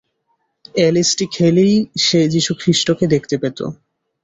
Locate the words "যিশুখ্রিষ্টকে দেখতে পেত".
2.33-3.59